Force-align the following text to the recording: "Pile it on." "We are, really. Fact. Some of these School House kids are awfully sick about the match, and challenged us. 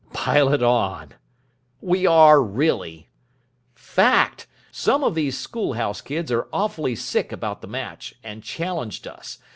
"Pile 0.13 0.51
it 0.51 0.63
on." 0.63 1.13
"We 1.79 2.07
are, 2.07 2.41
really. 2.41 3.09
Fact. 3.75 4.47
Some 4.71 5.03
of 5.03 5.13
these 5.13 5.37
School 5.37 5.73
House 5.73 6.01
kids 6.01 6.31
are 6.31 6.47
awfully 6.51 6.95
sick 6.95 7.31
about 7.31 7.61
the 7.61 7.67
match, 7.67 8.15
and 8.23 8.41
challenged 8.41 9.07
us. 9.07 9.37